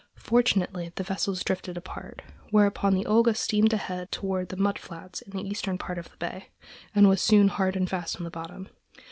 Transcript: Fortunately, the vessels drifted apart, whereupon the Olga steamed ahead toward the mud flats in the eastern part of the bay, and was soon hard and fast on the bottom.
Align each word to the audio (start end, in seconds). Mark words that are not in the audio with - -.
Fortunately, 0.17 0.91
the 0.95 1.03
vessels 1.03 1.43
drifted 1.43 1.77
apart, 1.77 2.23
whereupon 2.49 2.95
the 2.95 3.05
Olga 3.05 3.35
steamed 3.35 3.71
ahead 3.71 4.11
toward 4.11 4.49
the 4.49 4.57
mud 4.57 4.79
flats 4.79 5.21
in 5.21 5.29
the 5.37 5.47
eastern 5.47 5.77
part 5.77 5.99
of 5.99 6.09
the 6.09 6.17
bay, 6.17 6.49
and 6.95 7.07
was 7.07 7.21
soon 7.21 7.49
hard 7.49 7.75
and 7.75 7.87
fast 7.87 8.15
on 8.17 8.23
the 8.23 8.31
bottom. 8.31 8.67